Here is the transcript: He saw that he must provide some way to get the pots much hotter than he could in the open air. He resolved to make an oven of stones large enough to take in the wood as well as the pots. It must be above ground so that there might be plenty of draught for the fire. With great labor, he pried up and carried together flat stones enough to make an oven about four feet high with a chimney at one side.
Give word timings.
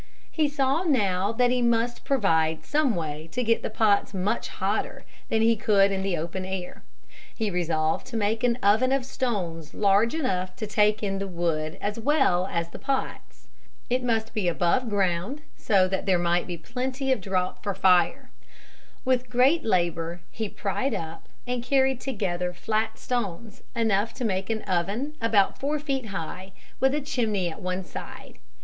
He 0.31 0.49
saw 0.49 0.81
that 0.81 1.51
he 1.51 1.61
must 1.61 2.05
provide 2.05 2.65
some 2.65 2.95
way 2.95 3.29
to 3.33 3.43
get 3.43 3.61
the 3.61 3.69
pots 3.69 4.15
much 4.15 4.47
hotter 4.47 5.05
than 5.29 5.43
he 5.43 5.55
could 5.55 5.91
in 5.91 6.01
the 6.01 6.17
open 6.17 6.43
air. 6.43 6.81
He 7.35 7.51
resolved 7.51 8.07
to 8.07 8.17
make 8.17 8.43
an 8.43 8.57
oven 8.63 8.91
of 8.91 9.05
stones 9.05 9.75
large 9.75 10.15
enough 10.15 10.55
to 10.55 10.65
take 10.65 11.03
in 11.03 11.19
the 11.19 11.27
wood 11.27 11.77
as 11.79 11.99
well 11.99 12.47
as 12.47 12.69
the 12.69 12.79
pots. 12.79 13.47
It 13.91 14.01
must 14.03 14.33
be 14.33 14.47
above 14.47 14.89
ground 14.89 15.43
so 15.55 15.87
that 15.89 16.07
there 16.07 16.17
might 16.17 16.47
be 16.47 16.57
plenty 16.57 17.11
of 17.11 17.21
draught 17.21 17.61
for 17.61 17.75
the 17.75 17.79
fire. 17.79 18.31
With 19.05 19.29
great 19.29 19.63
labor, 19.63 20.21
he 20.31 20.49
pried 20.49 20.95
up 20.95 21.29
and 21.45 21.61
carried 21.63 22.01
together 22.01 22.53
flat 22.53 22.97
stones 22.97 23.61
enough 23.75 24.15
to 24.15 24.25
make 24.25 24.49
an 24.49 24.63
oven 24.63 25.13
about 25.21 25.59
four 25.59 25.77
feet 25.77 26.07
high 26.07 26.53
with 26.79 26.95
a 26.95 27.01
chimney 27.01 27.51
at 27.51 27.61
one 27.61 27.83
side. 27.83 28.39